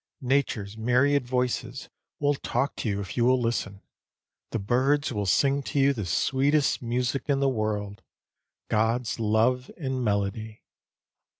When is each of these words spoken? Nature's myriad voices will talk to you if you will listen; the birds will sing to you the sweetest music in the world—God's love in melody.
Nature's 0.23 0.75
myriad 0.79 1.27
voices 1.27 1.87
will 2.19 2.33
talk 2.33 2.75
to 2.75 2.89
you 2.89 3.01
if 3.01 3.15
you 3.15 3.23
will 3.23 3.39
listen; 3.39 3.83
the 4.49 4.57
birds 4.57 5.11
will 5.13 5.27
sing 5.27 5.61
to 5.61 5.79
you 5.79 5.93
the 5.93 6.07
sweetest 6.07 6.81
music 6.81 7.29
in 7.29 7.39
the 7.39 7.47
world—God's 7.47 9.19
love 9.19 9.69
in 9.77 10.03
melody. 10.03 10.63